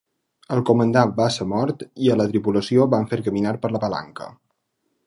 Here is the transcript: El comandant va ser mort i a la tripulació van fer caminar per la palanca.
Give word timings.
El 0.55 0.61
comandant 0.69 1.13
va 1.19 1.27
ser 1.35 1.47
mort 1.51 1.85
i 2.07 2.09
a 2.09 2.17
la 2.23 2.27
tripulació 2.33 2.89
van 2.95 3.07
fer 3.13 3.21
caminar 3.29 3.57
per 3.67 3.73
la 3.77 3.85
palanca. 3.87 4.33